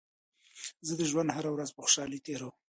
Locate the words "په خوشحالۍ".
1.73-2.19